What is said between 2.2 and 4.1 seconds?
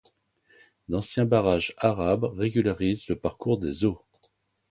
régularisent le parcours des eaux.